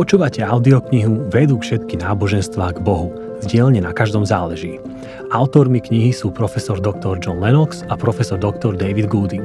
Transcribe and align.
Počúvate 0.00 0.40
audioknihu 0.40 1.28
Vedú 1.28 1.60
všetky 1.60 2.00
náboženstvá 2.00 2.72
k 2.72 2.80
Bohu. 2.80 3.12
Z 3.44 3.52
na 3.84 3.92
každom 3.92 4.24
záleží. 4.24 4.80
Autormi 5.28 5.76
knihy 5.76 6.08
sú 6.08 6.32
profesor 6.32 6.80
dr. 6.80 7.20
John 7.20 7.36
Lennox 7.36 7.84
a 7.92 8.00
profesor 8.00 8.40
dr. 8.40 8.80
David 8.80 9.12
Gooding. 9.12 9.44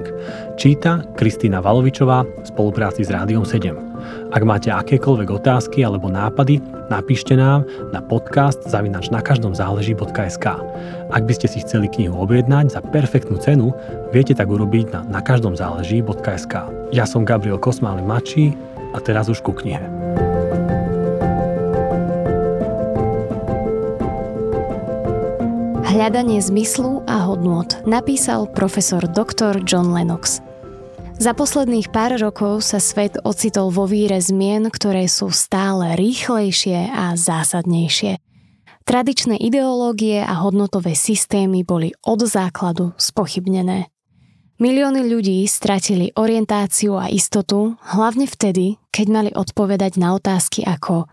Číta 0.56 1.04
Kristýna 1.20 1.60
Valovičová 1.60 2.24
v 2.24 2.48
spolupráci 2.48 3.04
s 3.04 3.12
Rádiom 3.12 3.44
7. 3.44 4.32
Ak 4.32 4.48
máte 4.48 4.72
akékoľvek 4.72 5.28
otázky 5.44 5.84
alebo 5.84 6.08
nápady, 6.08 6.64
napíšte 6.88 7.36
nám 7.36 7.68
na 7.92 8.00
podcast 8.00 8.64
zavinač 8.64 9.12
na 9.12 9.20
každom 9.20 9.52
záleží.sk. 9.52 10.46
Ak 11.12 11.24
by 11.28 11.34
ste 11.36 11.52
si 11.52 11.68
chceli 11.68 11.92
knihu 11.92 12.16
objednať 12.16 12.72
za 12.72 12.80
perfektnú 12.80 13.44
cenu, 13.44 13.76
viete 14.16 14.32
tak 14.32 14.48
urobiť 14.48 14.96
na 14.96 15.20
nakaždomzáleží.sk. 15.20 16.54
Ja 16.96 17.04
som 17.04 17.28
Gabriel 17.28 17.60
Kosmály 17.60 18.08
Mačí 18.08 18.56
a 18.96 19.04
teraz 19.04 19.28
už 19.28 19.44
ku 19.44 19.52
knihe. 19.52 19.84
Hľadanie 25.96 26.44
zmyslu 26.44 27.08
a 27.08 27.24
hodnôt 27.24 27.72
napísal 27.88 28.52
profesor 28.52 29.00
dr. 29.08 29.64
John 29.64 29.96
Lennox. 29.96 30.44
Za 31.24 31.32
posledných 31.32 31.88
pár 31.88 32.20
rokov 32.20 32.68
sa 32.68 32.84
svet 32.84 33.16
ocitol 33.24 33.72
vo 33.72 33.88
víre 33.88 34.20
zmien, 34.20 34.68
ktoré 34.68 35.08
sú 35.08 35.32
stále 35.32 35.96
rýchlejšie 35.96 36.92
a 36.92 37.16
zásadnejšie. 37.16 38.20
Tradičné 38.84 39.40
ideológie 39.40 40.20
a 40.20 40.44
hodnotové 40.44 41.00
systémy 41.00 41.64
boli 41.64 41.96
od 42.04 42.28
základu 42.28 42.92
spochybnené. 43.00 43.88
Milióny 44.60 45.00
ľudí 45.08 45.48
stratili 45.48 46.12
orientáciu 46.12 47.00
a 47.00 47.08
istotu, 47.08 47.80
hlavne 47.96 48.28
vtedy, 48.28 48.84
keď 48.92 49.08
mali 49.08 49.32
odpovedať 49.32 49.96
na 49.96 50.12
otázky 50.20 50.68
ako 50.68 51.08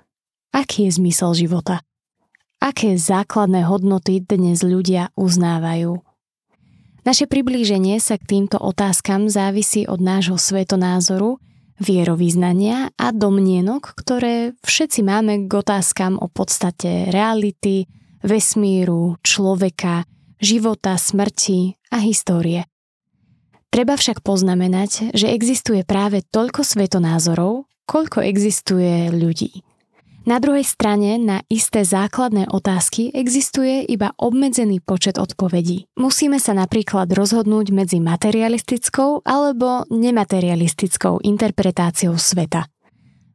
aký 0.53 0.87
je 0.87 1.01
zmysel 1.01 1.33
života? 1.35 1.81
Aké 2.63 2.95
základné 2.95 3.67
hodnoty 3.67 4.23
dnes 4.23 4.63
ľudia 4.63 5.11
uznávajú? 5.19 5.99
Naše 7.03 7.27
priblíženie 7.27 7.99
sa 7.99 8.15
k 8.15 8.39
týmto 8.39 8.55
otázkam 8.55 9.27
závisí 9.27 9.83
od 9.91 9.99
nášho 9.99 10.39
svetonázoru, 10.39 11.43
vierovýznania 11.83 12.95
a 12.95 13.11
domnienok, 13.11 13.99
ktoré 13.99 14.55
všetci 14.63 15.03
máme 15.03 15.51
k 15.51 15.53
otázkam 15.59 16.23
o 16.23 16.31
podstate 16.31 17.11
reality, 17.11 17.91
vesmíru, 18.23 19.19
človeka, 19.27 20.07
života, 20.39 20.95
smrti 20.95 21.83
a 21.91 21.99
histórie. 21.99 22.63
Treba 23.75 23.99
však 23.99 24.23
poznamenať, 24.23 25.11
že 25.19 25.35
existuje 25.35 25.83
práve 25.83 26.23
toľko 26.31 26.63
svetonázorov, 26.63 27.67
koľko 27.91 28.23
existuje 28.23 29.11
ľudí. 29.11 29.67
Na 30.23 30.39
druhej 30.39 30.63
strane 30.63 31.19
na 31.19 31.43
isté 31.51 31.83
základné 31.83 32.47
otázky 32.47 33.11
existuje 33.11 33.83
iba 33.91 34.15
obmedzený 34.15 34.79
počet 34.79 35.19
odpovedí. 35.19 35.91
Musíme 35.99 36.39
sa 36.39 36.55
napríklad 36.55 37.11
rozhodnúť 37.11 37.75
medzi 37.75 37.99
materialistickou 37.99 39.27
alebo 39.27 39.83
nematerialistickou 39.91 41.27
interpretáciou 41.27 42.15
sveta. 42.23 42.71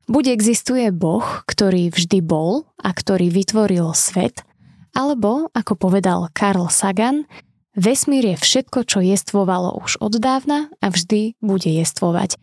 Buď 0.07 0.31
existuje 0.31 0.87
Boh, 0.95 1.43
ktorý 1.43 1.91
vždy 1.91 2.23
bol 2.23 2.63
a 2.79 2.95
ktorý 2.95 3.35
vytvoril 3.35 3.91
svet, 3.91 4.47
alebo, 4.95 5.51
ako 5.51 5.75
povedal 5.75 6.31
Carl 6.31 6.71
Sagan, 6.71 7.27
vesmír 7.75 8.31
je 8.31 8.37
všetko, 8.39 8.87
čo 8.87 9.03
jestvovalo 9.03 9.75
už 9.83 9.99
od 9.99 10.15
dávna 10.23 10.71
a 10.79 10.87
vždy 10.87 11.35
bude 11.43 11.67
jestvovať. 11.67 12.39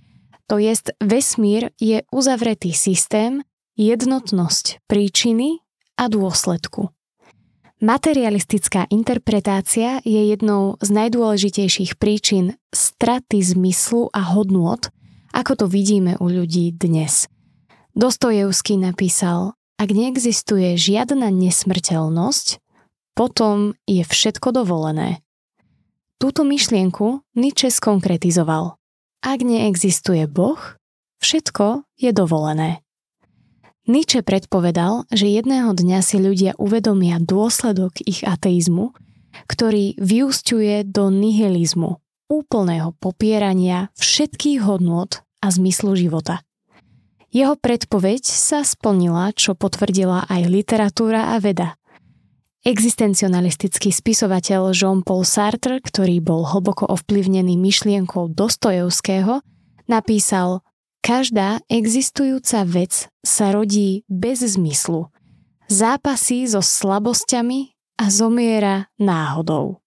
To 0.52 0.60
jest, 0.60 0.92
vesmír 1.00 1.72
je 1.80 2.04
uzavretý 2.12 2.76
systém, 2.76 3.40
jednotnosť 3.74 4.84
príčiny 4.86 5.62
a 5.98 6.06
dôsledku. 6.10 6.94
Materialistická 7.82 8.86
interpretácia 8.88 9.98
je 10.06 10.30
jednou 10.30 10.78
z 10.78 10.88
najdôležitejších 10.94 11.98
príčin 11.98 12.54
straty 12.70 13.42
zmyslu 13.42 14.08
a 14.14 14.22
hodnôt, 14.24 14.80
ako 15.34 15.52
to 15.58 15.66
vidíme 15.66 16.14
u 16.22 16.26
ľudí 16.30 16.70
dnes. 16.70 17.26
Dostojevský 17.98 18.78
napísal, 18.78 19.58
ak 19.74 19.90
neexistuje 19.90 20.78
žiadna 20.78 21.34
nesmrteľnosť, 21.34 22.62
potom 23.18 23.74
je 23.90 24.06
všetko 24.06 24.54
dovolené. 24.54 25.22
Túto 26.22 26.46
myšlienku 26.46 27.26
Nietzsche 27.34 27.74
skonkretizoval. 27.74 28.78
Ak 29.22 29.38
neexistuje 29.42 30.30
Boh, 30.30 30.58
všetko 31.18 31.82
je 31.98 32.10
dovolené. 32.14 32.83
Nietzsche 33.84 34.24
predpovedal, 34.24 35.04
že 35.12 35.28
jedného 35.28 35.76
dňa 35.76 36.00
si 36.00 36.16
ľudia 36.16 36.56
uvedomia 36.56 37.20
dôsledok 37.20 38.00
ich 38.08 38.24
ateizmu, 38.24 38.96
ktorý 39.44 40.00
vyústiuje 40.00 40.88
do 40.88 41.12
nihilizmu, 41.12 42.00
úplného 42.32 42.96
popierania 42.96 43.92
všetkých 44.00 44.64
hodnôt 44.64 45.20
a 45.44 45.52
zmyslu 45.52 46.00
života. 46.00 46.40
Jeho 47.28 47.60
predpoveď 47.60 48.24
sa 48.24 48.64
splnila, 48.64 49.36
čo 49.36 49.52
potvrdila 49.52 50.32
aj 50.32 50.42
literatúra 50.48 51.36
a 51.36 51.42
veda. 51.42 51.76
Existencionalistický 52.64 53.92
spisovateľ 53.92 54.72
Jean-Paul 54.72 55.28
Sartre, 55.28 55.84
ktorý 55.84 56.24
bol 56.24 56.48
hlboko 56.48 56.88
ovplyvnený 56.88 57.60
myšlienkou 57.60 58.32
Dostojevského, 58.32 59.44
napísal 59.84 60.63
Každá 61.04 61.60
existujúca 61.68 62.64
vec 62.64 63.12
sa 63.20 63.52
rodí 63.52 64.08
bez 64.08 64.40
zmyslu, 64.40 65.12
zápasí 65.68 66.48
so 66.48 66.64
slabosťami 66.64 67.76
a 68.00 68.08
zomiera 68.08 68.88
náhodou. 68.96 69.84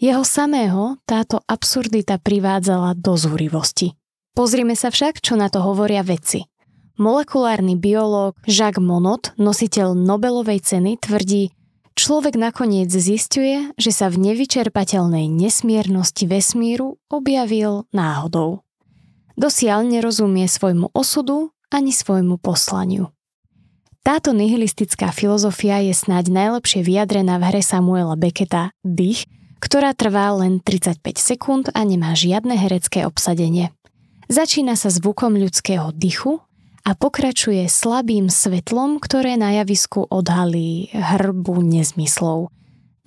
Jeho 0.00 0.24
samého 0.24 0.96
táto 1.04 1.44
absurdita 1.44 2.16
privádzala 2.16 2.96
do 2.96 3.20
zúrivosti. 3.20 4.00
Pozrime 4.32 4.72
sa 4.72 4.88
však, 4.88 5.20
čo 5.20 5.36
na 5.36 5.52
to 5.52 5.60
hovoria 5.60 6.00
vedci. 6.00 6.48
Molekulárny 6.96 7.76
biológ 7.76 8.40
Jacques 8.48 8.80
Monod, 8.80 9.36
nositeľ 9.36 9.92
Nobelovej 9.92 10.64
ceny, 10.64 11.04
tvrdí, 11.04 11.52
človek 12.00 12.40
nakoniec 12.40 12.88
zistuje, 12.88 13.76
že 13.76 13.92
sa 13.92 14.08
v 14.08 14.32
nevyčerpateľnej 14.32 15.28
nesmiernosti 15.28 16.24
vesmíru 16.24 16.96
objavil 17.12 17.84
náhodou. 17.92 18.63
Dosiaľ 19.34 19.86
nerozumie 19.90 20.46
svojmu 20.46 20.94
osudu 20.94 21.50
ani 21.74 21.90
svojmu 21.90 22.38
poslaniu. 22.38 23.10
Táto 24.04 24.36
nihilistická 24.36 25.10
filozofia 25.16 25.80
je 25.80 25.96
snáď 25.96 26.28
najlepšie 26.30 26.84
vyjadrená 26.84 27.40
v 27.40 27.44
hre 27.50 27.62
Samuela 27.64 28.14
Becketa 28.20 28.70
Dých, 28.84 29.24
ktorá 29.64 29.96
trvá 29.96 30.28
len 30.36 30.60
35 30.60 31.00
sekúnd 31.16 31.64
a 31.72 31.80
nemá 31.88 32.12
žiadne 32.12 32.52
herecké 32.52 33.08
obsadenie. 33.08 33.72
Začína 34.28 34.76
sa 34.76 34.92
zvukom 34.92 35.40
ľudského 35.40 35.88
dychu 35.96 36.44
a 36.84 36.92
pokračuje 36.92 37.64
slabým 37.64 38.28
svetlom, 38.28 39.00
ktoré 39.00 39.40
na 39.40 39.56
javisku 39.56 40.04
odhalí 40.04 40.92
hrbu 40.92 41.64
nezmyslov. 41.64 42.52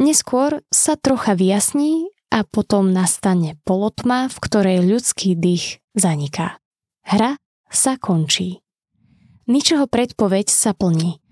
Neskôr 0.02 0.66
sa 0.74 0.98
trocha 0.98 1.38
vyjasní 1.38 2.10
a 2.28 2.44
potom 2.44 2.92
nastane 2.92 3.56
polotma, 3.64 4.28
v 4.28 4.38
ktorej 4.38 4.80
ľudský 4.84 5.34
dých 5.34 5.80
zaniká. 5.96 6.60
Hra 7.08 7.40
sa 7.72 7.96
končí. 7.96 8.60
Ničoho 9.48 9.88
predpoveď 9.88 10.52
sa 10.52 10.76
plní. 10.76 11.24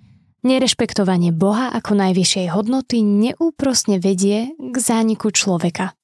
Nerešpektovanie 0.45 1.35
Boha 1.35 1.73
ako 1.73 2.00
najvyššej 2.00 2.47
hodnoty 2.53 3.01
neúprosne 3.03 4.00
vedie 4.00 4.56
k 4.56 4.75
zániku 4.78 5.33
človeka. 5.33 5.97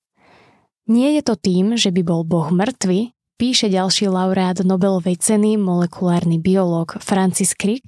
Nie 0.90 1.16
je 1.16 1.22
to 1.24 1.40
tým, 1.40 1.78
že 1.78 1.94
by 1.94 2.02
bol 2.04 2.28
Boh 2.28 2.52
mŕtvy, 2.52 3.16
píše 3.40 3.72
ďalší 3.72 4.12
laureát 4.12 4.60
Nobelovej 4.60 5.24
ceny 5.24 5.56
molekulárny 5.56 6.42
biológ 6.42 7.00
Francis 7.00 7.54
Crick, 7.56 7.86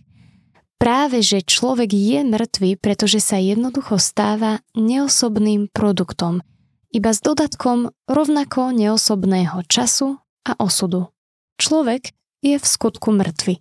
práve 0.77 1.19
že 1.25 1.43
človek 1.43 1.89
je 1.91 2.21
mŕtvy, 2.21 2.79
pretože 2.79 3.19
sa 3.19 3.41
jednoducho 3.41 3.99
stáva 3.99 4.63
neosobným 4.77 5.67
produktom– 5.73 6.39
iba 6.93 7.09
s 7.09 7.19
dodatkom 7.25 7.89
rovnako 8.05 8.69
neosobného 8.69 9.65
času 9.65 10.21
a 10.45 10.53
osudu. 10.61 11.09
Človek 11.57 12.13
je 12.45 12.61
v 12.61 12.65
skutku 12.65 13.09
mŕtvy. 13.09 13.59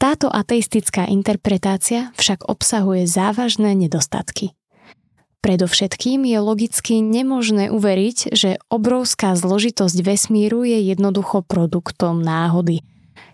Táto 0.00 0.32
ateistická 0.32 1.06
interpretácia 1.06 2.10
však 2.18 2.48
obsahuje 2.48 3.06
závažné 3.06 3.76
nedostatky. 3.78 4.56
Predovšetkým 5.42 6.26
je 6.26 6.38
logicky 6.38 7.02
nemožné 7.02 7.70
uveriť, 7.70 8.34
že 8.34 8.62
obrovská 8.70 9.34
zložitosť 9.34 9.98
vesmíru 10.02 10.66
je 10.66 10.78
jednoducho 10.90 11.42
produktom 11.46 12.22
náhody. 12.22 12.82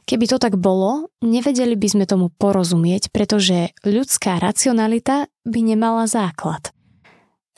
Keby 0.09 0.25
to 0.25 0.41
tak 0.41 0.57
bolo, 0.57 1.13
nevedeli 1.21 1.77
by 1.77 1.89
sme 1.89 2.05
tomu 2.09 2.33
porozumieť, 2.33 3.13
pretože 3.13 3.77
ľudská 3.85 4.41
racionalita 4.41 5.29
by 5.45 5.61
nemala 5.61 6.09
základ– 6.09 6.73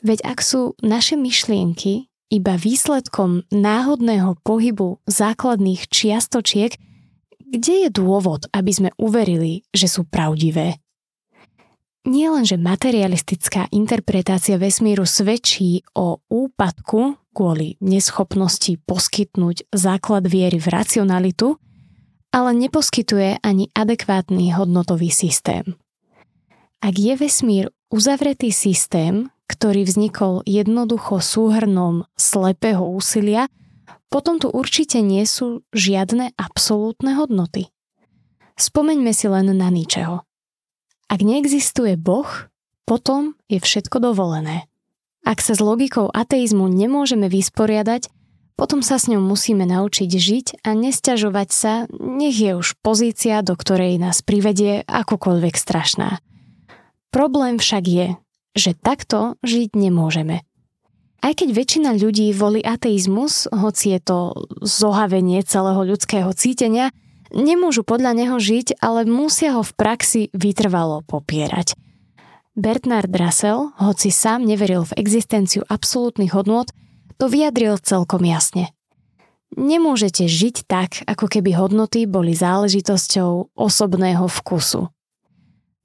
Veď 0.01 0.19
ak 0.25 0.41
sú 0.41 0.73
naše 0.81 1.13
myšlienky 1.13 2.09
iba 2.33 2.57
výsledkom 2.57 3.45
náhodného 3.53 4.39
pohybu 4.41 4.97
základných 5.05 5.85
čiastočiek, 5.91 6.73
kde 7.51 7.73
je 7.85 7.89
dôvod, 7.91 8.47
aby 8.55 8.71
sme 8.71 8.89
uverili, 8.97 9.67
že 9.75 9.91
sú 9.91 10.07
pravdivé? 10.07 10.79
Nie 12.01 12.33
len, 12.33 12.49
že 12.49 12.57
materialistická 12.57 13.69
interpretácia 13.69 14.57
vesmíru 14.57 15.05
svedčí 15.05 15.85
o 15.93 16.17
úpadku 16.33 17.13
kvôli 17.29 17.77
neschopnosti 17.77 18.73
poskytnúť 18.89 19.69
základ 19.69 20.25
viery 20.25 20.57
v 20.57 20.67
racionalitu, 20.71 21.61
ale 22.33 22.57
neposkytuje 22.57 23.43
ani 23.45 23.69
adekvátny 23.77 24.49
hodnotový 24.55 25.13
systém. 25.13 25.77
Ak 26.81 26.97
je 26.97 27.13
vesmír 27.13 27.69
uzavretý 27.93 28.49
systém, 28.49 29.29
ktorý 29.51 29.83
vznikol 29.83 30.47
jednoducho 30.47 31.19
súhrnom 31.19 32.07
slepého 32.15 32.87
úsilia, 32.87 33.51
potom 34.07 34.39
tu 34.39 34.47
určite 34.47 35.03
nie 35.03 35.27
sú 35.27 35.67
žiadne 35.75 36.31
absolútne 36.39 37.19
hodnoty. 37.19 37.67
Spomeňme 38.55 39.11
si 39.11 39.27
len 39.27 39.51
na 39.51 39.67
ničeho. 39.67 40.23
Ak 41.11 41.19
neexistuje 41.19 41.99
Boh, 41.99 42.27
potom 42.87 43.35
je 43.51 43.59
všetko 43.59 43.99
dovolené. 43.99 44.71
Ak 45.27 45.43
sa 45.43 45.53
s 45.53 45.61
logikou 45.61 46.07
ateizmu 46.07 46.71
nemôžeme 46.71 47.27
vysporiadať, 47.27 48.07
potom 48.55 48.85
sa 48.85 49.01
s 49.01 49.09
ňou 49.09 49.19
musíme 49.19 49.65
naučiť 49.65 50.11
žiť 50.11 50.47
a 50.61 50.77
nesťažovať 50.77 51.49
sa, 51.49 51.73
nech 51.91 52.37
je 52.37 52.53
už 52.53 52.77
pozícia, 52.85 53.41
do 53.41 53.57
ktorej 53.57 53.97
nás 53.97 54.21
privedie 54.21 54.85
akokoľvek 54.85 55.55
strašná. 55.57 56.21
Problém 57.09 57.57
však 57.57 57.83
je, 57.89 58.07
že 58.57 58.75
takto 58.75 59.39
žiť 59.43 59.75
nemôžeme. 59.75 60.43
Aj 61.21 61.33
keď 61.37 61.49
väčšina 61.53 61.95
ľudí 62.01 62.33
volí 62.33 62.65
ateizmus, 62.65 63.45
hoci 63.53 63.93
je 63.93 63.99
to 64.01 64.17
zohavenie 64.65 65.45
celého 65.45 65.85
ľudského 65.85 66.33
cítenia, 66.33 66.89
Nemôžu 67.31 67.87
podľa 67.87 68.11
neho 68.11 68.35
žiť, 68.35 68.83
ale 68.83 69.07
musia 69.07 69.55
ho 69.55 69.63
v 69.63 69.71
praxi 69.71 70.21
vytrvalo 70.35 70.99
popierať. 71.07 71.79
Bernard 72.59 73.07
Russell, 73.15 73.71
hoci 73.79 74.11
sám 74.11 74.43
neveril 74.43 74.83
v 74.83 74.99
existenciu 74.99 75.63
absolútnych 75.71 76.35
hodnôt, 76.35 76.67
to 77.15 77.31
vyjadril 77.31 77.79
celkom 77.79 78.27
jasne. 78.27 78.75
Nemôžete 79.55 80.27
žiť 80.27 80.67
tak, 80.67 81.07
ako 81.07 81.31
keby 81.31 81.55
hodnoty 81.55 82.03
boli 82.03 82.35
záležitosťou 82.35 83.55
osobného 83.55 84.27
vkusu. 84.27 84.91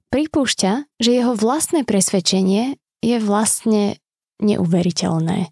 Pripúšťa, 0.07 0.87
že 1.03 1.11
jeho 1.11 1.35
vlastné 1.35 1.83
presvedčenie 1.83 2.79
je 3.03 3.17
vlastne 3.19 3.99
neuveriteľné. 4.39 5.51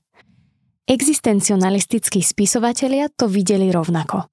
Existencionalistickí 0.85 2.21
spisovatelia 2.21 3.09
to 3.11 3.25
videli 3.25 3.73
rovnako. 3.73 4.29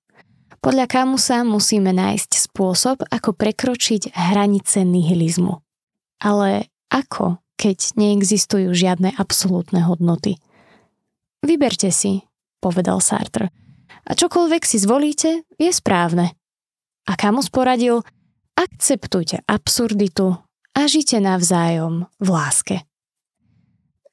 Podľa 0.62 0.86
Kamusa 0.86 1.42
musíme 1.42 1.90
nájsť 1.90 2.38
spôsob, 2.38 3.02
ako 3.10 3.34
prekročiť 3.34 4.14
hranice 4.14 4.86
nihilizmu. 4.86 5.58
Ale 6.22 6.70
ako, 6.86 7.42
keď 7.58 7.98
neexistujú 7.98 8.70
žiadne 8.70 9.10
absolútne 9.19 9.82
hodnoty? 9.82 10.38
Vyberte 11.42 11.90
si, 11.90 12.22
povedal 12.62 13.02
Sartre. 13.02 13.50
A 14.06 14.14
čokoľvek 14.14 14.62
si 14.62 14.78
zvolíte, 14.78 15.42
je 15.58 15.70
správne. 15.74 16.30
A 17.10 17.19
Kamus 17.19 17.50
poradil, 17.50 18.06
akceptujte 18.56 19.44
absurditu 19.49 20.37
a 20.72 20.81
žite 20.88 21.20
navzájom 21.20 22.08
v 22.20 22.28
láske. 22.28 22.76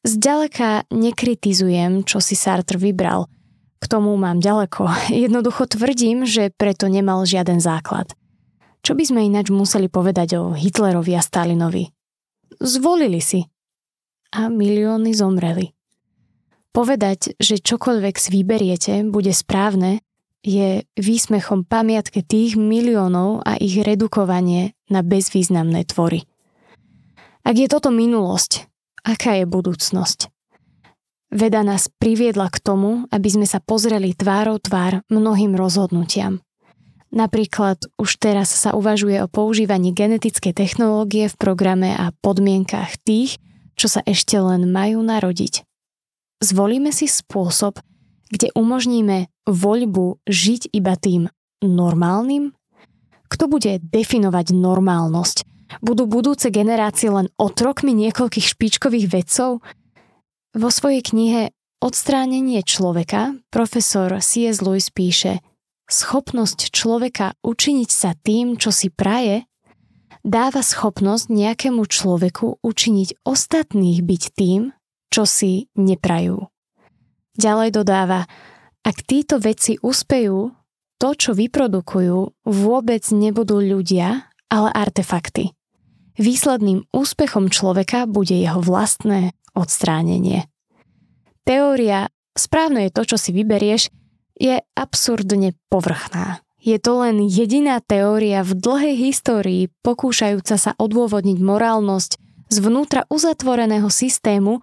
Zďaleka 0.03 0.87
nekritizujem, 0.89 2.07
čo 2.07 2.23
si 2.23 2.35
Sartre 2.35 2.79
vybral– 2.79 3.27
k 3.79 3.85
tomu 3.87 4.13
mám 4.19 4.43
ďaleko. 4.43 4.91
Jednoducho 5.25 5.65
tvrdím, 5.65 6.27
že 6.27 6.51
preto 6.51 6.91
nemal 6.91 7.23
žiaden 7.23 7.63
základ. 7.63 8.11
Čo 8.83 8.95
by 8.95 9.03
sme 9.03 9.27
ináč 9.27 9.51
museli 9.51 9.91
povedať 9.91 10.39
o 10.39 10.55
Hitlerovi 10.55 11.15
a 11.15 11.23
Stalinovi? 11.23 11.91
Zvolili 12.59 13.19
si. 13.19 13.43
A 14.35 14.47
milióny 14.47 15.11
zomreli. 15.11 15.73
Povedať, 16.69 17.33
že 17.41 17.57
čokoľvek 17.59 18.15
si 18.15 18.29
vyberiete, 18.29 18.93
bude 19.09 19.33
správne, 19.33 20.05
je 20.43 20.87
výsmechom 20.95 21.67
pamiatke 21.67 22.23
tých 22.23 22.55
miliónov 22.55 23.43
a 23.43 23.59
ich 23.59 23.75
redukovanie 23.79 24.75
na 24.87 25.03
bezvýznamné 25.03 25.83
tvory. 25.87 26.23
Ak 27.43 27.55
je 27.55 27.67
toto 27.67 27.91
minulosť, 27.91 28.67
aká 29.03 29.39
je 29.39 29.45
budúcnosť? 29.47 30.31
Veda 31.29 31.61
nás 31.61 31.91
priviedla 32.01 32.49
k 32.49 32.57
tomu, 32.57 33.05
aby 33.13 33.29
sme 33.29 33.45
sa 33.45 33.61
pozreli 33.61 34.17
tvárou 34.17 34.57
tvár 34.57 35.05
mnohým 35.13 35.53
rozhodnutiam. 35.53 36.41
Napríklad 37.09 37.89
už 37.97 38.21
teraz 38.21 38.53
sa 38.53 38.73
uvažuje 38.77 39.17
o 39.21 39.29
používaní 39.29 39.93
genetickej 39.93 40.53
technológie 40.53 41.25
v 41.25 41.35
programe 41.37 41.93
a 41.93 42.13
podmienkach 42.21 43.01
tých, 43.01 43.41
čo 43.73 43.89
sa 43.89 44.05
ešte 44.05 44.37
len 44.37 44.69
majú 44.69 45.01
narodiť. 45.01 45.65
Zvolíme 46.41 46.93
si 46.93 47.09
spôsob, 47.09 47.81
kde 48.29 48.53
umožníme 48.53 49.29
voľbu 49.49 50.23
žiť 50.25 50.69
iba 50.73 50.93
tým 50.95 51.29
normálnym? 51.61 52.53
Kto 53.29 53.45
bude 53.45 53.77
definovať 53.81 54.53
normálnosť? 54.53 55.37
Budú 55.85 56.09
budúce 56.09 56.49
generácie 56.49 57.13
len 57.13 57.29
otrokmi 57.37 57.93
niekoľkých 57.93 58.45
špičkových 58.57 59.07
vedcov, 59.09 59.61
vo 60.57 60.69
svojej 60.73 61.05
knihe 61.05 61.53
Odstránenie 61.79 62.59
človeka 62.67 63.39
profesor 63.47 64.11
C.S. 64.19 64.59
Lewis 64.59 64.91
píše 64.91 65.39
Schopnosť 65.87 66.75
človeka 66.75 67.39
učiniť 67.39 67.89
sa 67.89 68.11
tým, 68.19 68.59
čo 68.59 68.67
si 68.67 68.91
praje, 68.91 69.47
dáva 70.27 70.59
schopnosť 70.59 71.31
nejakému 71.31 71.87
človeku 71.87 72.59
učiniť 72.59 73.23
ostatných 73.23 74.03
byť 74.03 74.23
tým, 74.35 74.75
čo 75.07 75.23
si 75.23 75.71
neprajú. 75.79 76.51
Ďalej 77.39 77.69
dodáva, 77.71 78.27
ak 78.83 79.07
títo 79.07 79.39
veci 79.39 79.79
uspejú, 79.79 80.51
to, 80.99 81.09
čo 81.15 81.31
vyprodukujú, 81.31 82.43
vôbec 82.43 83.03
nebudú 83.15 83.63
ľudia, 83.63 84.27
ale 84.51 84.69
artefakty. 84.75 85.55
Výsledným 86.19 86.83
úspechom 86.91 87.47
človeka 87.47 88.03
bude 88.11 88.35
jeho 88.35 88.59
vlastné 88.59 89.31
odstránenie. 89.55 90.51
Teória 91.47 92.11
správne 92.35 92.91
je 92.91 92.91
to, 92.91 93.15
čo 93.15 93.17
si 93.17 93.31
vyberieš, 93.31 93.87
je 94.35 94.59
absurdne 94.75 95.55
povrchná. 95.71 96.43
Je 96.59 96.75
to 96.75 97.07
len 97.07 97.23
jediná 97.23 97.79
teória 97.79 98.43
v 98.43 98.51
dlhej 98.59 98.95
histórii 98.99 99.71
pokúšajúca 99.79 100.59
sa 100.59 100.75
odôvodniť 100.75 101.39
morálnosť 101.39 102.19
zvnútra 102.51 103.07
uzatvoreného 103.07 103.87
systému 103.87 104.59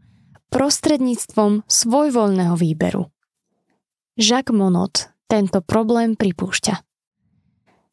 prostredníctvom 0.50 1.66
svojvoľného 1.66 2.54
výberu. 2.58 3.08
Jacques 4.16 4.54
Monod 4.54 5.12
tento 5.26 5.60
problém 5.60 6.14
pripúšťa. 6.14 6.82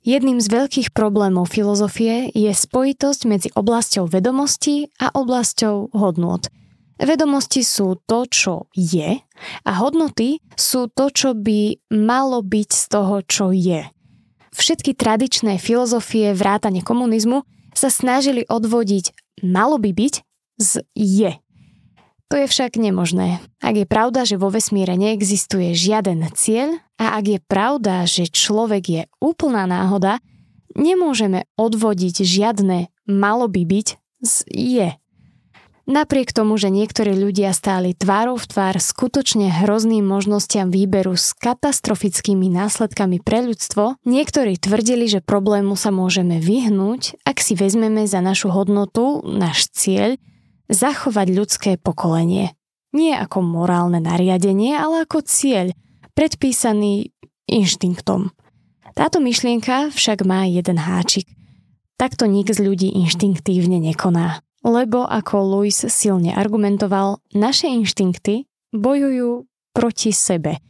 Jedným 0.03 0.43
z 0.43 0.47
veľkých 0.51 0.89
problémov 0.91 1.47
filozofie 1.47 2.27
je 2.35 2.51
spojitosť 2.51 3.21
medzi 3.23 3.49
oblasťou 3.55 4.05
vedomostí 4.07 4.91
a 4.99 5.11
oblasťou 5.15 5.95
hodnôt– 5.95 6.43
Vedomosti 7.03 7.65
sú 7.65 7.99
to, 8.07 8.29
čo 8.29 8.71
je 8.77 9.19
a 9.65 9.71
hodnoty 9.75 10.39
sú 10.55 10.87
to, 10.87 11.11
čo 11.11 11.35
by 11.35 11.81
malo 11.91 12.39
byť 12.39 12.69
z 12.69 12.83
toho, 12.87 13.15
čo 13.27 13.51
je. 13.51 13.89
Všetky 14.55 14.95
tradičné 14.95 15.59
filozofie 15.59 16.31
vrátane 16.37 16.79
komunizmu 16.79 17.43
sa 17.73 17.89
snažili 17.91 18.45
odvodiť 18.45 19.11
malo 19.41 19.81
by 19.81 19.91
byť 19.91 20.13
z 20.61 20.71
je. 20.95 21.42
To 22.33 22.41
je 22.41 22.49
však 22.49 22.81
nemožné. 22.81 23.45
Ak 23.61 23.77
je 23.77 23.85
pravda, 23.85 24.25
že 24.25 24.41
vo 24.41 24.49
vesmíre 24.49 24.97
neexistuje 24.97 25.77
žiaden 25.77 26.33
cieľ 26.33 26.81
a 26.97 27.21
ak 27.21 27.25
je 27.29 27.39
pravda, 27.45 28.09
že 28.09 28.25
človek 28.25 28.83
je 28.89 29.01
úplná 29.21 29.69
náhoda, 29.69 30.17
nemôžeme 30.73 31.45
odvodiť 31.61 32.25
žiadne 32.25 32.89
malo 33.05 33.45
by 33.45 33.61
byť 33.69 33.87
z 34.25 34.35
je. 34.49 34.89
Napriek 35.85 36.33
tomu, 36.33 36.57
že 36.57 36.73
niektorí 36.73 37.13
ľudia 37.13 37.53
stáli 37.53 37.93
tvárou 37.93 38.41
v 38.41 38.49
tvár 38.49 38.81
skutočne 38.81 39.53
hrozným 39.53 40.01
možnostiam 40.01 40.73
výberu 40.73 41.13
s 41.13 41.37
katastrofickými 41.37 42.49
následkami 42.49 43.21
pre 43.21 43.45
ľudstvo, 43.45 44.01
niektorí 44.09 44.57
tvrdili, 44.57 45.05
že 45.05 45.21
problému 45.21 45.77
sa 45.77 45.93
môžeme 45.93 46.41
vyhnúť, 46.41 47.21
ak 47.29 47.37
si 47.37 47.53
vezmeme 47.53 48.09
za 48.09 48.25
našu 48.25 48.49
hodnotu, 48.49 49.21
náš 49.21 49.69
cieľ, 49.69 50.17
zachovať 50.69 51.27
ľudské 51.31 51.71
pokolenie. 51.79 52.55
Nie 52.93 53.17
ako 53.17 53.41
morálne 53.41 53.97
nariadenie, 53.97 54.77
ale 54.77 55.03
ako 55.03 55.25
cieľ, 55.25 55.73
predpísaný 56.13 57.09
inštinktom. 57.49 58.29
Táto 58.93 59.17
myšlienka 59.17 59.89
však 59.89 60.21
má 60.21 60.45
jeden 60.45 60.77
háčik. 60.77 61.25
Takto 61.97 62.29
nik 62.29 62.53
z 62.53 62.61
ľudí 62.61 62.93
inštinktívne 62.93 63.81
nekoná. 63.81 64.45
Lebo, 64.63 65.03
ako 65.03 65.43
Louis 65.43 65.75
silne 65.75 66.31
argumentoval, 66.31 67.19
naše 67.35 67.67
inštinkty 67.67 68.47
bojujú 68.71 69.49
proti 69.75 70.15
sebe. 70.15 70.61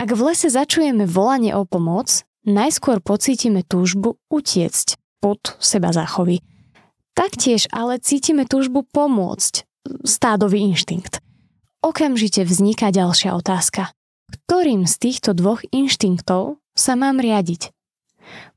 Ak 0.00 0.10
v 0.10 0.20
lese 0.32 0.50
začujeme 0.50 1.06
volanie 1.06 1.54
o 1.54 1.62
pomoc, 1.62 2.26
najskôr 2.42 2.98
pocítime 2.98 3.62
túžbu 3.62 4.18
utiecť 4.32 4.98
pod 5.22 5.54
seba 5.62 5.94
záchovy. 5.94 6.42
Taktiež 7.12 7.68
ale 7.68 8.00
cítime 8.00 8.48
túžbu 8.48 8.88
pomôcť, 8.88 9.68
stádový 10.04 10.64
inštinkt. 10.72 11.20
Okamžite 11.84 12.46
vzniká 12.46 12.88
ďalšia 12.88 13.36
otázka. 13.36 13.92
Ktorým 14.32 14.88
z 14.88 14.94
týchto 14.96 15.36
dvoch 15.36 15.60
inštinktov 15.74 16.62
sa 16.72 16.96
mám 16.96 17.20
riadiť? 17.20 17.68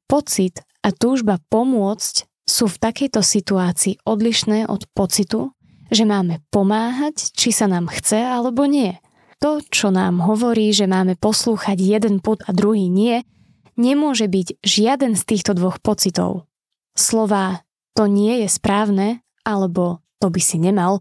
Pocit 0.08 0.64
a 0.86 0.94
túžba 0.96 1.42
pomôcť 1.52 2.30
sú 2.46 2.70
v 2.70 2.78
takejto 2.78 3.26
situácii 3.26 4.06
odlišné 4.06 4.70
od 4.70 4.86
pocitu, 4.94 5.52
že 5.90 6.06
máme 6.06 6.40
pomáhať, 6.54 7.34
či 7.34 7.50
sa 7.50 7.66
nám 7.66 7.90
chce 7.90 8.22
alebo 8.22 8.70
nie. 8.70 8.96
To, 9.42 9.60
čo 9.66 9.92
nám 9.92 10.24
hovorí, 10.24 10.72
že 10.72 10.88
máme 10.88 11.20
poslúchať 11.20 11.82
jeden 11.82 12.24
put 12.24 12.40
a 12.46 12.56
druhý 12.56 12.88
nie, 12.88 13.26
nemôže 13.76 14.30
byť 14.30 14.64
žiaden 14.64 15.18
z 15.18 15.24
týchto 15.28 15.58
dvoch 15.58 15.82
pocitov. 15.84 16.48
Slová 16.96 17.65
to 17.96 18.12
nie 18.12 18.44
je 18.44 18.50
správne, 18.52 19.24
alebo 19.48 20.04
to 20.20 20.28
by 20.28 20.42
si 20.44 20.60
nemal, 20.60 21.00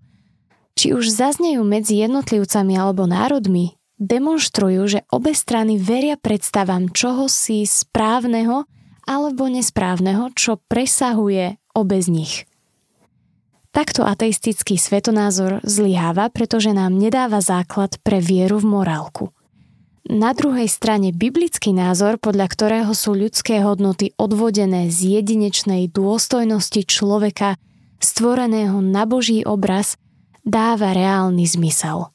či 0.79 0.95
už 0.95 1.11
zaznejú 1.11 1.67
medzi 1.67 1.99
jednotlivcami 2.03 2.75
alebo 2.79 3.07
národmi, 3.07 3.79
demonstrujú, 3.99 4.83
že 4.87 5.01
obe 5.11 5.35
strany 5.35 5.79
veria 5.79 6.19
predstavám 6.19 6.91
čoho 6.91 7.31
si 7.31 7.63
správneho 7.67 8.67
alebo 9.05 9.47
nesprávneho, 9.47 10.33
čo 10.35 10.59
presahuje 10.71 11.59
obe 11.77 11.99
z 12.01 12.09
nich. 12.11 12.35
Takto 13.75 14.07
ateistický 14.07 14.79
svetonázor 14.79 15.59
zlyháva, 15.67 16.31
pretože 16.31 16.71
nám 16.71 16.95
nedáva 16.95 17.43
základ 17.43 17.99
pre 18.07 18.23
vieru 18.23 18.63
v 18.63 18.71
morálku. 18.71 19.35
Na 20.05 20.37
druhej 20.37 20.69
strane 20.69 21.17
biblický 21.17 21.73
názor, 21.73 22.21
podľa 22.21 22.53
ktorého 22.53 22.93
sú 22.93 23.17
ľudské 23.17 23.65
hodnoty 23.65 24.13
odvodené 24.21 24.93
z 24.93 25.21
jedinečnej 25.21 25.89
dôstojnosti 25.89 26.85
človeka, 26.85 27.57
stvoreného 28.05 28.85
na 28.85 29.09
Boží 29.09 29.41
obraz, 29.49 29.97
dáva 30.45 30.93
reálny 30.93 31.49
zmysel. 31.49 32.13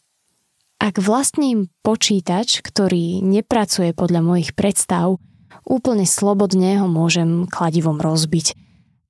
Ak 0.77 1.01
vlastním 1.01 1.73
počítač, 1.81 2.61
ktorý 2.61 3.25
nepracuje 3.25 3.91
podľa 3.97 4.21
mojich 4.21 4.53
predstav, 4.53 5.17
úplne 5.65 6.05
slobodne 6.05 6.77
ho 6.77 6.87
môžem 6.87 7.49
kladivom 7.49 7.97
rozbiť– 7.97 8.53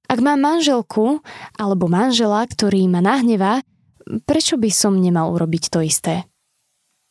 ak 0.09 0.25
mám 0.25 0.41
manželku 0.41 1.21
alebo 1.53 1.86
manžela, 1.86 2.41
ktorý 2.41 2.89
ma 2.89 2.98
nahnevá, 2.98 3.62
prečo 4.25 4.57
by 4.57 4.74
som 4.74 4.98
nemal 4.98 5.29
urobiť 5.38 5.69
to 5.69 5.86
isté? 5.86 6.25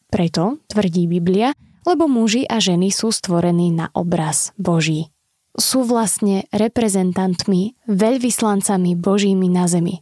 Preto, 0.08 0.56
tvrdí 0.72 1.04
Biblia, 1.04 1.52
lebo 1.84 2.08
muži 2.08 2.48
a 2.48 2.60
ženy 2.60 2.88
sú 2.88 3.12
stvorení 3.12 3.68
na 3.72 3.92
obraz 3.92 4.56
Boží. 4.56 5.12
Sú 5.52 5.84
vlastne 5.84 6.48
reprezentantmi, 6.48 7.76
veľvyslancami 7.84 8.96
Božími 8.96 9.48
na 9.52 9.68
zemi. 9.68 10.00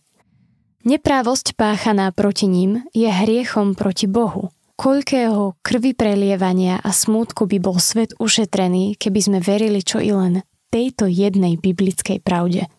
Neprávosť 0.87 1.59
páchaná 1.59 2.15
proti 2.15 2.47
ním 2.47 2.87
je 2.95 3.11
hriechom 3.11 3.75
proti 3.75 4.07
Bohu. 4.07 4.55
Koľkého 4.79 5.59
krvi 5.65 5.97
prelievania 5.97 6.79
a 6.79 6.95
smútku 6.95 7.49
by 7.51 7.59
bol 7.59 7.81
svet 7.83 8.15
ušetrený, 8.21 8.95
keby 9.01 9.19
sme 9.19 9.39
verili 9.43 9.83
čo 9.83 9.99
i 9.99 10.15
len 10.15 10.47
tejto 10.71 11.11
jednej 11.11 11.59
biblickej 11.59 12.23
pravde– 12.23 12.71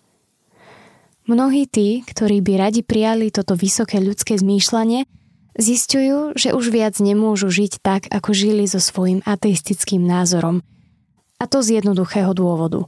Mnohí 1.28 1.68
tí, 1.68 2.08
ktorí 2.08 2.40
by 2.40 2.54
radi 2.56 2.88
prijali 2.88 3.36
toto 3.36 3.52
vysoké 3.60 4.00
ľudské 4.00 4.40
zmýšľanie, 4.40 5.04
zistujú, 5.58 6.38
že 6.38 6.54
už 6.54 6.70
viac 6.70 6.96
nemôžu 7.02 7.50
žiť 7.50 7.82
tak, 7.82 8.06
ako 8.08 8.32
žili 8.32 8.70
so 8.70 8.78
svojím 8.78 9.26
ateistickým 9.26 10.06
názorom. 10.06 10.62
A 11.38 11.46
to 11.46 11.62
z 11.62 11.82
jednoduchého 11.82 12.34
dôvodu. 12.34 12.86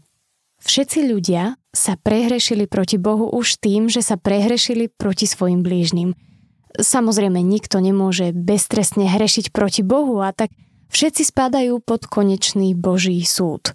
Všetci 0.61 1.09
ľudia 1.09 1.57
sa 1.71 1.95
prehrešili 1.95 2.65
proti 2.65 2.97
Bohu 2.97 3.29
už 3.29 3.61
tým, 3.61 3.87
že 3.87 4.01
sa 4.01 4.17
prehrešili 4.17 4.89
proti 4.89 5.29
svojim 5.29 5.61
blížnym. 5.61 6.17
Samozrejme, 6.75 7.41
nikto 7.41 7.81
nemôže 7.81 8.31
beztrestne 8.35 9.09
hrešiť 9.09 9.49
proti 9.49 9.81
Bohu 9.81 10.21
a 10.21 10.33
tak 10.35 10.53
všetci 10.93 11.29
spadajú 11.29 11.81
pod 11.81 12.05
konečný 12.05 12.73
Boží 12.77 13.17
súd. 13.25 13.73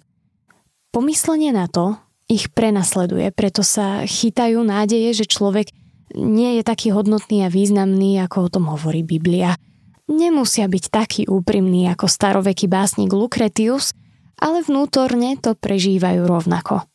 Pomyslenie 0.95 1.51
na 1.51 1.67
to, 1.67 1.99
ich 2.31 2.49
prenasleduje, 2.53 3.29
preto 3.35 3.61
sa 3.61 4.07
chytajú 4.07 4.63
nádeje, 4.63 5.23
že 5.23 5.25
človek 5.27 5.69
nie 6.13 6.59
je 6.59 6.63
taký 6.67 6.93
hodnotný 6.93 7.47
a 7.47 7.49
významný, 7.49 8.21
ako 8.21 8.37
o 8.45 8.51
tom 8.53 8.65
hovorí 8.69 9.01
Biblia. 9.01 9.57
Nemusia 10.05 10.69
byť 10.69 10.85
taký 10.93 11.21
úprimný 11.25 11.89
ako 11.89 12.05
staroveký 12.05 12.69
básnik 12.69 13.09
Lucretius, 13.09 13.97
ale 14.37 14.61
vnútorne 14.61 15.39
to 15.41 15.57
prežívajú 15.57 16.29
rovnako. 16.29 16.85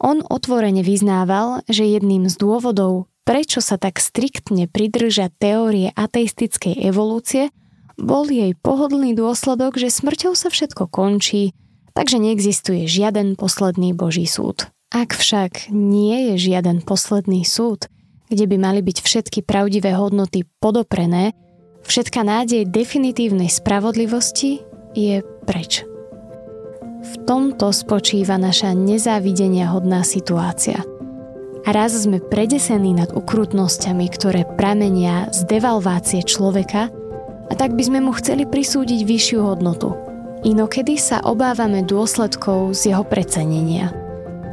On 0.00 0.24
otvorene 0.24 0.80
vyznával, 0.80 1.60
že 1.68 1.84
jedným 1.84 2.26
z 2.26 2.34
dôvodov, 2.40 3.06
prečo 3.28 3.60
sa 3.60 3.76
tak 3.76 4.00
striktne 4.00 4.64
pridrža 4.66 5.28
teórie 5.36 5.92
ateistickej 5.92 6.80
evolúcie, 6.88 7.52
bol 8.00 8.24
jej 8.26 8.56
pohodlný 8.56 9.12
dôsledok, 9.12 9.76
že 9.76 9.92
smrťou 9.92 10.32
sa 10.32 10.48
všetko 10.48 10.88
končí, 10.88 11.52
takže 11.92 12.16
neexistuje 12.16 12.88
žiaden 12.88 13.36
posledný 13.36 13.92
Boží 13.92 14.24
súd. 14.24 14.72
Ak 14.88 15.14
však 15.14 15.68
nie 15.70 16.32
je 16.32 16.50
žiaden 16.50 16.80
posledný 16.80 17.44
súd, 17.44 17.92
kde 18.30 18.46
by 18.46 18.56
mali 18.56 18.80
byť 18.80 18.98
všetky 19.02 19.42
pravdivé 19.42 19.92
hodnoty 19.92 20.46
podoprené, 20.62 21.34
všetka 21.82 22.22
nádej 22.22 22.70
definitívnej 22.70 23.50
spravodlivosti 23.50 24.62
je 24.94 25.20
preč. 25.44 25.82
V 27.00 27.14
tomto 27.26 27.74
spočíva 27.74 28.38
naša 28.38 28.70
nezávidenia 28.76 29.68
hodná 29.74 30.06
situácia. 30.06 30.80
A 31.66 31.68
raz 31.76 31.92
sme 31.92 32.24
predesení 32.24 32.96
nad 32.96 33.12
ukrutnosťami, 33.12 34.06
ktoré 34.08 34.48
pramenia 34.56 35.28
z 35.34 35.44
devalvácie 35.44 36.24
človeka, 36.24 36.88
a 37.50 37.52
tak 37.58 37.74
by 37.74 37.82
sme 37.82 37.98
mu 38.00 38.14
chceli 38.14 38.46
prisúdiť 38.46 39.04
vyššiu 39.04 39.38
hodnotu– 39.42 39.92
Inokedy 40.40 40.96
sa 40.96 41.20
obávame 41.20 41.84
dôsledkov 41.84 42.72
z 42.72 42.96
jeho 42.96 43.04
precenenia. 43.04 43.92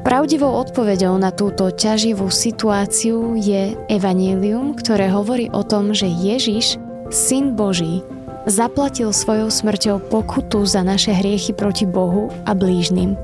Pravdivou 0.08 0.64
odpoveďou 0.64 1.20
na 1.20 1.36
túto 1.36 1.68
ťaživú 1.68 2.32
situáciu 2.32 3.36
je 3.36 3.76
evanílium, 3.92 4.72
ktoré 4.72 5.12
hovorí 5.12 5.52
o 5.52 5.68
tom, 5.68 5.92
že 5.92 6.08
Ježiš, 6.08 6.80
Syn 7.12 7.60
Boží, 7.60 8.08
zaplatil 8.48 9.12
svojou 9.12 9.52
smrťou 9.52 10.08
pokutu 10.08 10.64
za 10.64 10.80
naše 10.80 11.12
hriechy 11.12 11.52
proti 11.52 11.84
Bohu 11.84 12.32
a 12.48 12.56
blížnym. 12.56 13.20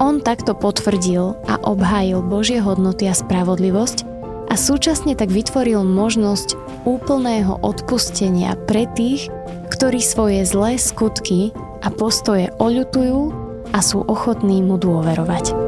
On 0.00 0.16
takto 0.24 0.56
potvrdil 0.56 1.36
a 1.44 1.60
obhájil 1.68 2.24
Božie 2.24 2.56
hodnoty 2.56 3.04
a 3.04 3.12
spravodlivosť 3.12 4.08
a 4.48 4.56
súčasne 4.56 5.12
tak 5.12 5.28
vytvoril 5.28 5.84
možnosť 5.84 6.56
úplného 6.88 7.60
odpustenia 7.60 8.56
pre 8.64 8.88
tých, 8.96 9.28
ktorí 9.68 10.00
svoje 10.00 10.40
zlé 10.48 10.80
skutky 10.80 11.52
a 11.84 11.92
postoje 11.92 12.48
oľutujú 12.56 13.28
a 13.76 13.84
sú 13.84 14.08
ochotní 14.08 14.64
mu 14.64 14.80
dôverovať. 14.80 15.67